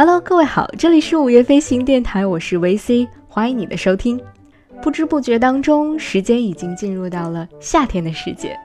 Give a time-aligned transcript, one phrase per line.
[0.00, 4.20] Hello，各位好，这里是午夜飞行电台，我是 VC，欢迎你的收听。
[4.80, 8.56] 不知不觉当中，时间已经进入到了夏天的世界。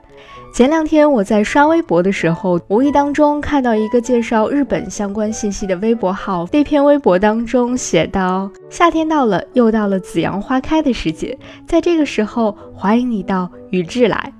[0.54, 14.32] 前两天我在刷微博的时候，无意当中看到一个介绍日本相关信息的微博号，这篇微博当中写道：“夏天到了，又到了紫阳花开的时节，在这个时候，欢迎你到宇治来。”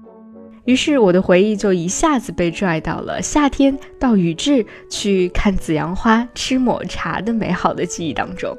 [0.64, 8.56] 于是我的回忆就一下子被拽到了夏天到宇治去看紫阳花、吃抹茶的美好的记忆当中。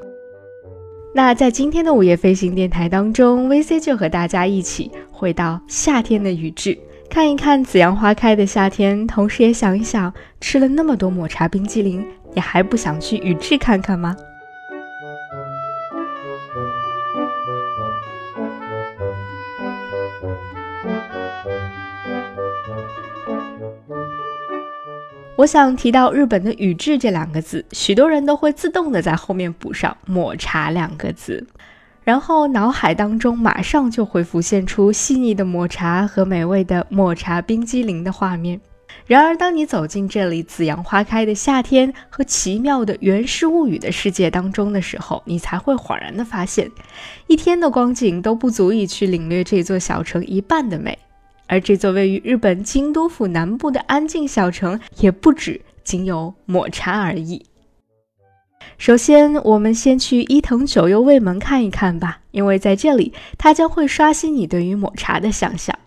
[1.13, 6.77] 那在今天的午夜飞行电台当中，VC 就和大家一起回到夏天的宇治。
[7.09, 14.15] 看一看紫阳花开的夏天，同时也想一想，吃了那么多抹茶冰激凌，你还不想去宇治看看吗？
[25.37, 31.45] 我想提到日本的宇治这两个字，许多人都会自动的在后面补上抹茶两个字。
[32.05, 38.61] 然后脑海当中马上就会浮现出细腻的抹茶和美味的抹茶冰激凌的画面。
[39.07, 46.71] 然而，当你走进这里紫阳花开的夏天和奇妙的源氏物语的世界当中的时候，你才会恍然的发现，
[47.27, 50.97] 一天的光景都不足以去领略这座小城一半的美。
[51.47, 57.45] 而这座位于日本京都府南部的安静小城，也不止仅有抹茶而已。
[58.77, 65.77] 首先，我们先去伊藤久右卫门看一看吧，因为在这里，它将会刷新你对于抹茶的想象。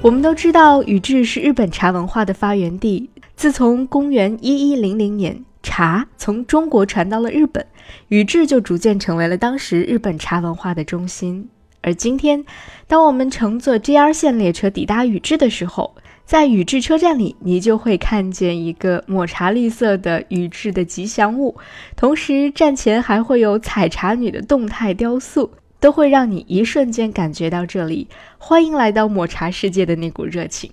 [0.00, 3.10] 我们都知道，宇治是日本茶文化的发源地。
[3.36, 5.44] 自从公元一一零零年，
[5.76, 7.66] 茶从中国传到了日本，
[8.06, 11.48] 宇治就逐渐成为了当时日本茶文化的中心。
[11.82, 12.44] 而今天，
[12.86, 21.56] 当我们乘坐 JR 线列车抵达宇治的时候，在宇治车站里，你就会看见一个抹茶绿色的宇治的吉祥物，
[21.96, 25.50] 同时站前还会有采茶女的动态雕塑，
[25.80, 28.06] 都会让你一瞬间感觉到这里
[28.38, 30.70] 欢迎来到抹茶世界的那股热情。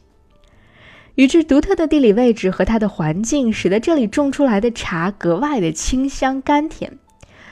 [1.15, 6.97] 宇治独特的地理位置和它的环境，使得这里种出来的茶格外的清香甘甜。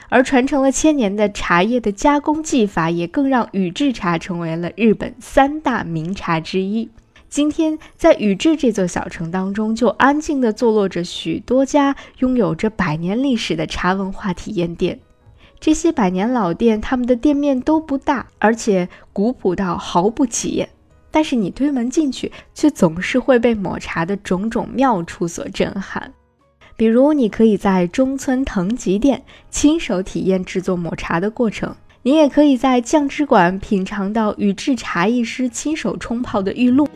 [0.08, 6.88] 而传承了千年的茶叶的加工技法，也更让宇治茶成为了日本三大名茶之一。
[7.28, 14.98] 今天，在宇治这座小城当中，就安静地坐落着许多家拥有着百年历史的茶文化体验店。
[15.60, 20.70] 这些百年老店，他们的店面都不大，而且古朴到毫不起眼。
[21.10, 26.12] 但是你推门进去，却总是会被抹茶的种种妙处所震撼。
[26.76, 31.70] 比如，你可以在中村藤吉店亲手体验制作抹茶的过程；
[32.02, 36.88] 你也可以在酱汁馆品尝到宇治茶艺师亲手冲泡的玉露。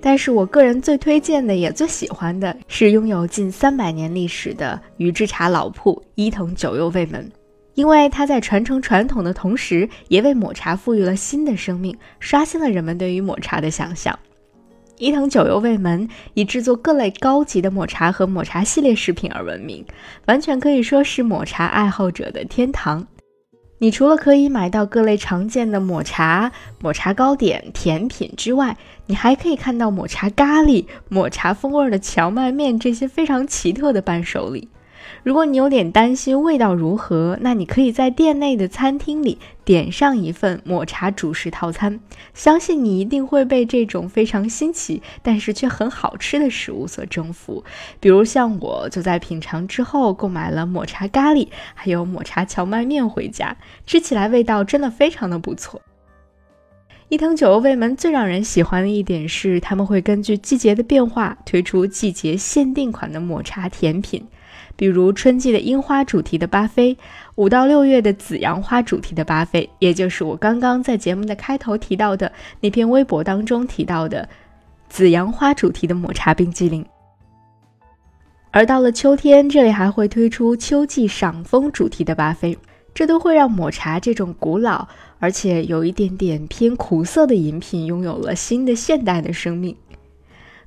[0.00, 7.30] 但是我个人最推荐的，也最喜欢的是拥有近三百年历史的宇治茶老铺伊藤久右卫门，
[7.74, 14.18] 因为它在传承传统的同时，也为抹茶赋予了新的生命，刷新了人们对于抹茶的想象。
[14.98, 19.82] 伊藤久右卫门以制作各类高级的抹茶和抹茶系列食品而闻名，
[20.26, 23.06] 完全可以说是抹茶爱好者的天堂。
[23.78, 28.76] 你除了可以买到各类常见的抹茶、抹茶糕点、甜品之外，
[29.06, 34.68] 你还可以看到抹茶咖喱、抹茶风味的荞麦面这些非常奇特的伴手礼。
[35.22, 42.00] 如果你有点担心味道如何，那你可以在店内的餐厅里点上一份抹茶主食套餐，
[42.32, 47.62] 相信你一定会被这种非常新奇但是却很好吃的食物所征服。
[48.00, 53.54] 比如像我就在品尝之后购买了抹茶咖喱，还有抹茶荞麦面回家，
[53.86, 55.82] 吃起来味道真的非常的不错。
[57.10, 64.24] 伊藤久右卫门最让人喜欢的一点是，他们会根据季节的变化推出季节限定款的抹茶甜品。
[64.80, 66.96] 比如春季的樱花主题的巴菲，
[67.34, 72.32] 五到六月的紫阳花主题的巴菲，也就是我刚刚在节目的开头提到的
[72.62, 74.26] 那篇微博当中提到的
[74.88, 76.82] 紫阳花主题的抹茶冰激凌。
[78.52, 82.56] 而到了秋天，这里还会推出秋季赏枫主题的巴菲，
[82.94, 84.88] 这都会让抹茶这种古老
[85.18, 89.76] 而且有一点点偏苦涩的饮品拥有了新的现代的生命。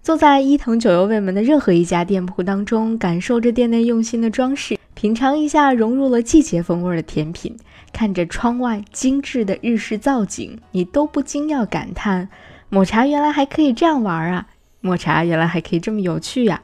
[0.04, 7.56] 坐在伊藤久右卫门的任何一家店铺当中，感受着店内用心的装饰，品尝一下融入了季节风味的甜品，
[7.94, 12.28] 看着窗外精致的日式造景，你都不禁要感叹：
[12.68, 14.48] 抹茶原来还可以这样玩啊！
[14.82, 16.62] 抹茶原来还可以这么有趣呀！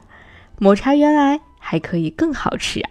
[0.58, 2.88] 抹茶原来还可以更好吃呀！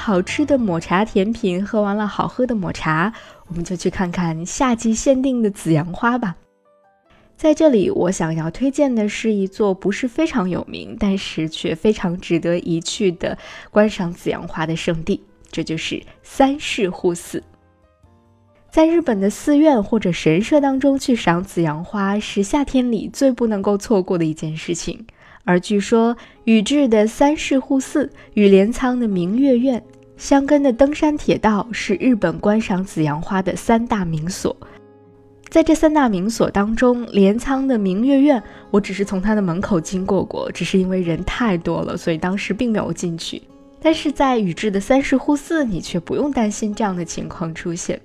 [0.00, 3.12] 好吃的抹茶甜品，喝完了好喝的抹茶，
[3.48, 6.36] 我们就去看看夏季限定的紫阳花吧。
[7.36, 13.36] 在这里，我想要推荐的是一座不是非常有名，但是却非常值得一去的
[13.70, 17.42] 观赏紫阳花的圣地，这就是三世户寺。
[18.70, 25.06] 在日本的寺院或者神社当中去赏紫阳花，是夏天里最不能够错过的一件事情。
[25.50, 29.82] 而据说，宇治的三世护寺与镰仓的明月院、
[30.16, 34.56] 箱根的登山铁道是日本观赏紫阳花的三大名所。
[35.48, 43.42] 在这三大名所当中，镰仓的明月院，我只是从它的门口经过过，只是因为人太多了，所以当时并没有进去。
[43.82, 48.00] 但是在宇治的三世护寺，你却不用担心这样的情况出现。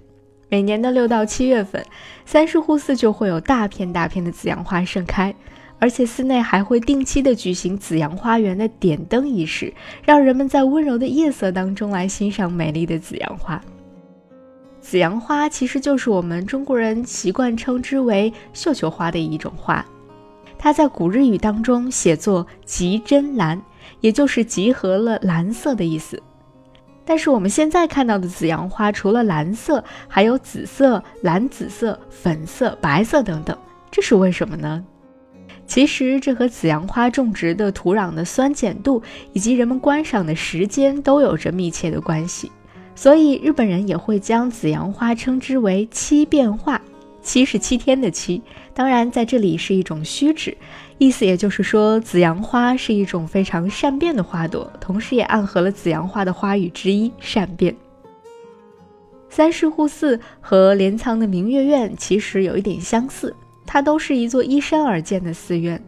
[0.49, 1.85] 每年的六到七月份，
[2.25, 5.35] 三世护寺就会有大片大片的紫阳花盛开，
[5.79, 9.73] 而且寺内还会定期的举行紫阳花园的点灯仪式，
[10.03, 13.61] 让人们在温柔的夜色当中来欣赏美丽的紫阳花。
[14.79, 19.85] 紫阳花其实就是我们中国人习惯称之为绣球花的一种花，
[20.57, 23.61] 它在古日语当中写作“集真蓝”，
[23.99, 26.21] 也就是集合了蓝色的意思。
[27.03, 33.57] 但是我们现在看到的紫阳花，除了蓝色，还有紫色、蓝紫色、粉色、白色等等，
[33.91, 34.83] 这是为什么呢？
[35.67, 39.01] 其实这和紫阳花种植的土壤的酸碱度
[39.33, 42.51] 以及人们观赏的时间都有着密切的关系。
[42.95, 46.81] 所以日本人也会将紫阳花称之为七变化，
[47.21, 48.41] 七是七天的七，
[48.73, 50.55] 当然在这里是一种虚指，
[50.97, 57.75] 意思也就是说紫阳花是一种非常善变的花朵，同时也暗合了紫阳花的花语之一善变。
[59.27, 63.35] 三世户寺和镰仓的明月院其实有一点相似，
[63.65, 65.81] 它都是一座依山而建的寺院。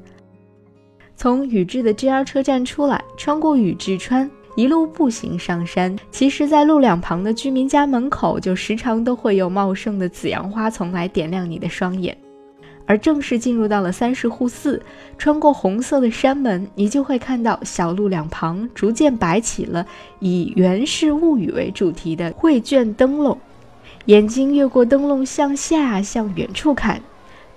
[1.16, 4.30] 从宇治的 JR 车站出来，穿过宇治川。
[4.56, 12.18] 一路步行上山，其实，在路两旁的居民家门口，就时常都会有茂盛的紫阳花丛来点亮你的双眼。
[12.88, 14.82] 而正式进入到了三十户寺，
[15.16, 19.86] 穿过红色的山门，你就会看到小路两旁逐渐摆起了
[20.18, 23.38] 以《源氏物语》为主题的绘卷灯笼。
[24.06, 27.00] 眼睛越过灯笼向下，向远处看，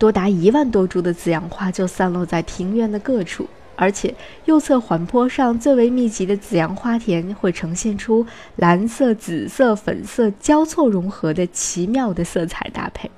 [0.01, 3.47] 多达一万多株的紫阳花就散落在庭院的各处。
[3.77, 4.15] 而且
[4.45, 8.27] 右侧缓坡上最为密集的紫阳花田会呈现出
[8.57, 13.11] 蓝色、紫色、粉色交错融合的奇妙的色彩搭配。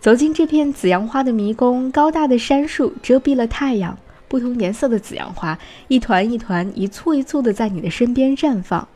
[0.00, 3.96] 走进这片紫阳花的迷宫，高大的杉树遮蔽了太阳，
[4.28, 8.86] 不同颜色的紫阳花一团一团、一簇一簇的在你的身边绽放，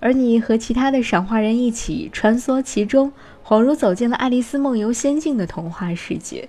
[0.00, 3.12] 而你和其他的赏花人一起穿梭其中，
[3.46, 6.48] 恍如走进了爱丽丝梦游仙境的童话世界。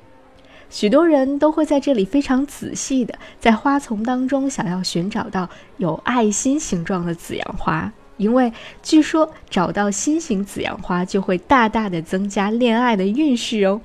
[0.69, 8.51] 许多人都会在这里非常仔细的在花丛当中想要寻找到有爱心形状的紫阳花，因为
[8.83, 13.81] 据说找到心形紫阳花就会大大的增加恋爱的运势哦。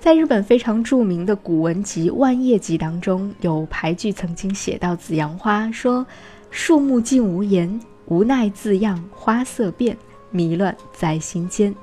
[0.00, 6.04] 在日本非常著名的古文集《万叶集》当中，有排句曾经写到紫阳花说
[6.50, 9.96] ：“树木尽无言。”无奈字样花色变，
[10.30, 11.74] 迷乱在心间。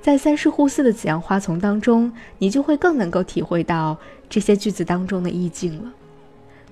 [0.00, 3.96] 在三世户寺的紫阳花丛当中，你就会更能够体会到
[4.28, 5.92] 这些句子当中的意境了。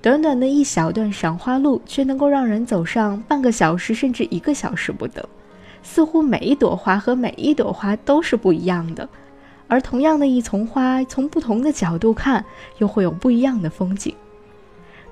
[0.01, 5.25] 短短的一小段赏花路，却能够让人走上半个小时甚至一个小时不等。
[5.81, 9.09] 似乎每一朵花和每一朵花都是不一样的，
[9.67, 12.45] 而同样的一丛花，从不同的角度看，
[12.77, 14.13] 又会有不一样的风景。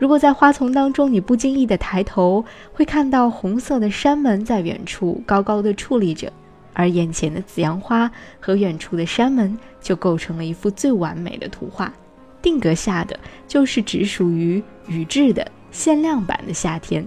[0.01, 2.43] 如果在花丛当中，你不经意的抬头，
[2.73, 6.33] 会看到红色的山门在远处高高的矗立着，
[6.73, 11.93] 而眼前的紫阳花和远处的山门就构成了一幅最完美的图画。
[12.41, 17.05] 定格下的就是只属于宇智的限量版的夏天。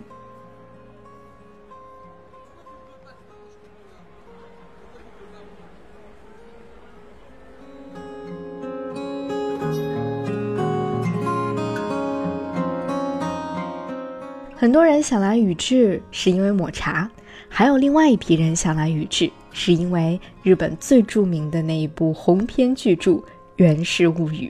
[14.74, 17.08] 多人想来宇治是因为抹茶，
[17.48, 23.12] 还有另外一批人想来宇治是因为日本最著名的那一部鸿篇巨著
[23.54, 24.48] 《源氏物语》。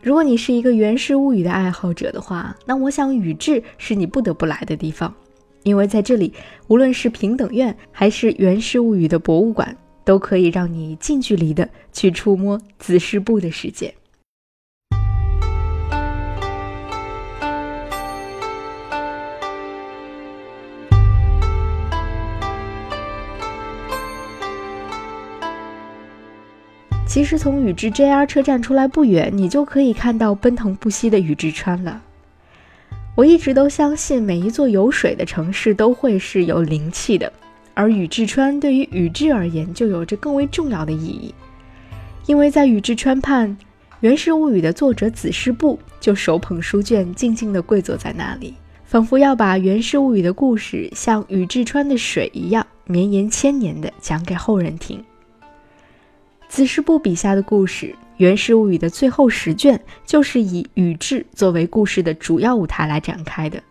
[0.00, 5.14] 如果你是一个《源氏物语》的爱好者的话，那我想宇治是你不得不来的地方，
[5.62, 6.32] 因为在这里，
[6.68, 13.94] 无论是平等院还是《源氏物语》的博物馆，都可以让你近距离的去触摸子时部的世界。
[27.16, 32.02] 其实从宇治 JR 车站出来不远，你就可以看到奔腾不息的宇治川了。
[33.14, 37.32] 我一直都相信，每一座有水的城市都会是有灵气的，
[37.72, 41.34] 而宇治川对于宇治而言就有着更为重要的意义，
[42.26, 43.48] 因为在宇治川畔，
[44.00, 48.52] 《源氏物语》的作者子师部就手捧书卷，静静地跪坐在那里，
[48.84, 55.02] 仿佛要把《源氏物语》的故事像宇治川的水一样绵延千年地讲给后人听。
[56.48, 57.86] 子时部笔下的故事。
[58.18, 63.62] 《源氏物语》的最后十卷就是以宇治作为故事的主要舞台来展开的。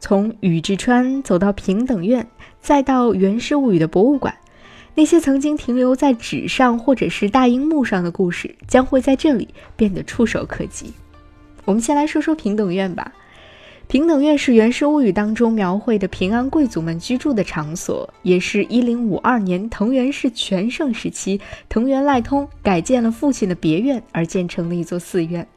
[0.00, 2.26] 从宇治川走到平等院，
[2.60, 4.34] 再到《源氏物语》的博物馆，
[4.96, 10.92] 那些曾经停留在纸上或者是大荧幕上的故事，将会在这里变得触手可及。
[11.64, 13.12] 我们先来说说平等院吧。
[13.88, 21.40] 平等院是《源氏物语》当中描绘的平安贵族们居住的场所，也是一零五二年藤原氏全盛时期
[21.70, 25.48] 藤原赖通改建了父亲的别院而建成的一座寺院。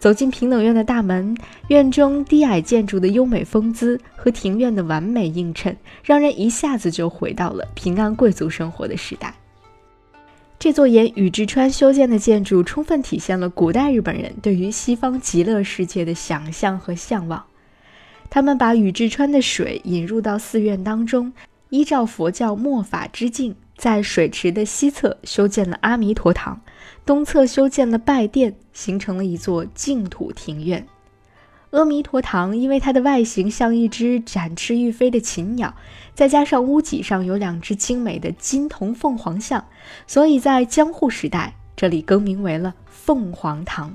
[0.00, 1.36] 走进平等院的大门，
[1.68, 9.32] 院中低矮建筑的优美风姿和庭院的完美映衬，让人一下子就回到了平安贵族生活的时代。
[10.58, 17.44] 这座沿宇治川修建的建筑，充分体现了古代日本人对于西方极乐世界的想象和向往。
[18.28, 21.32] 他们把宇治川的水引入到寺院当中，
[21.70, 26.60] 依照佛教末法之境，在水池的西侧修建了阿弥陀堂，
[27.06, 30.84] 东侧修建了拜殿，形成了一座净土庭院。
[31.70, 35.74] 阿弥陀堂因为它的外形像一只展翅欲飞的禽鸟，
[36.14, 39.62] 再加上屋脊上有两只精美的金铜凤凰像，
[40.06, 43.92] 所以在江户时代这里更名为了凤凰堂。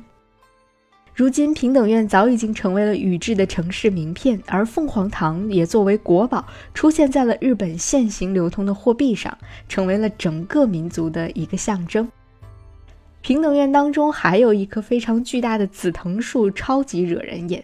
[1.16, 9.36] 如今平等院早已经成为了宇治的城市名片，而凤凰堂也作为国宝出现在了日本现行流通的货币上，
[9.68, 12.08] 成为了整个民族的一个象征。
[13.24, 17.64] 平等院当中还有一棵非常巨大的紫藤树，超级惹人眼。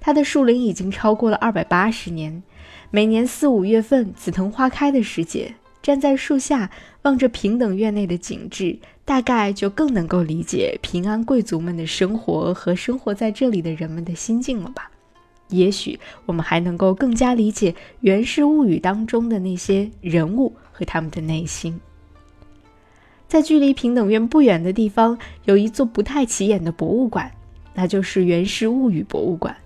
[0.00, 2.42] 它的树龄已经超过了二百八十年。
[2.90, 6.70] 每年四五月份，紫藤花开的时节，站在树下
[7.02, 14.90] 望着平等院内的景致，大概就更能够理解平安贵族们的生活和生活在这里的人们的心境了吧？
[15.50, 21.78] 也许我们还能够更加理解《源氏物语》当中的那些人物和他们的内心。
[23.28, 27.30] 在距离平等院不远的地方，有一座不太起眼的博物馆，
[27.74, 29.56] 那就是《源氏物语》博物馆。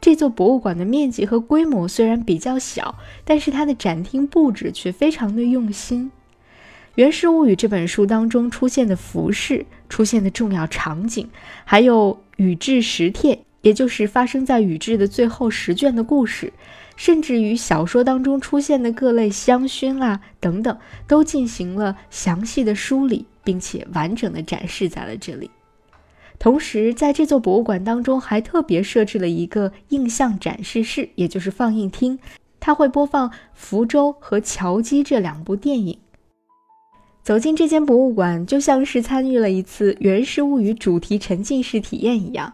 [0.00, 2.94] 这座博物馆的面积和规模虽然比较小，
[3.24, 6.10] 但是它的展厅布置却非常的用心。
[6.96, 11.28] 《源氏物语》这本书当中出现的服饰、出现的重要场景，
[11.64, 16.52] 还有宇治十帖，也就是发生在宇治的最后十卷的故事。
[16.96, 25.50] 甚至于小说当中出现的各类香薰啊等等，都进行了详细的梳理，并且完整的展示在了这里。
[26.38, 32.18] 同时，在这座博物馆当中，还特别设置了一个映像展示室，也就是放映厅，
[32.58, 35.98] 它会播放《福州》和《桥姬》这两部电影。
[37.22, 42.52] 走进这间博物馆，就像是参与了一次《源氏物语》主题沉浸式体验一样。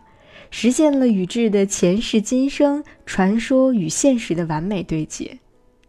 [0.51, 5.39] 实现了宇智的前世今生、传说与现实的完美对接。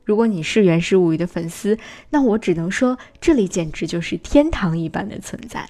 [0.03, 1.77] 如果你是《源氏物语》的粉丝，
[2.09, 5.67] 那我只能说，这里简直就是天堂一般的存在。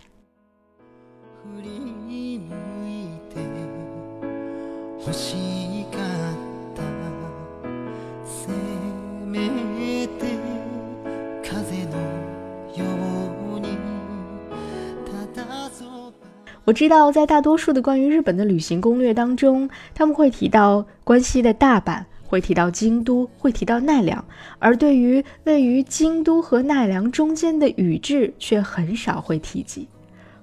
[16.71, 24.23] 我知道，在大多数的关于日本的旅行攻略当中，他们会提到关西的大阪，会提到京都，会提到奈良，
[24.57, 29.85] 而对于位于京都和奈良中间的宇治，却很少会提及。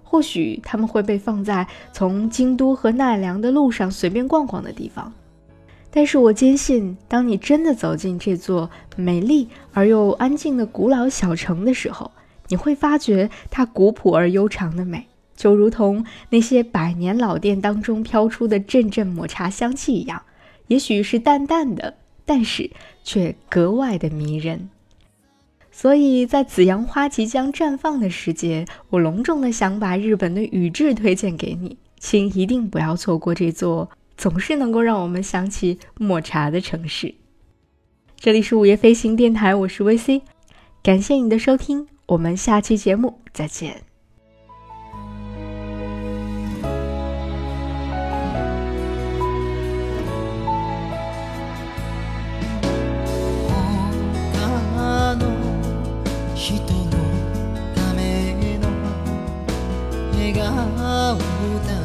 [0.02, 5.10] 或许他们会被放在从京都和奈良的路上随便逛逛的地方，
[5.90, 12.10] 但是我坚信，当你真的走进这座美丽而又安静的古老小城的时候，
[12.48, 15.06] 你会发觉它古朴而悠长的美。
[15.38, 20.20] 就如同那些百年老店当中飘出的阵阵抹茶香气一样，
[20.66, 21.94] 也许是淡淡的，
[22.26, 22.68] 但是
[23.04, 24.68] 却格外的迷人。
[25.70, 37.14] 所以在紫阳花即将绽放的时节，我隆重的想把日本的宇治推荐给你，请一定不要错过这座总是能够让我们想起抹茶的城市。
[38.16, 40.22] 这里是午夜飞行电台，我是 VC，
[40.82, 43.87] 感谢你的收听，我们下期节目再见。
[60.30, 61.77] 那个。